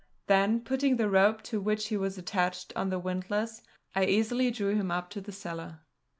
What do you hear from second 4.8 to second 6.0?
up to the cellar.